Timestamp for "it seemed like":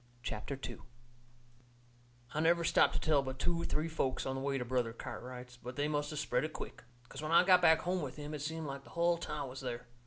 8.33-8.83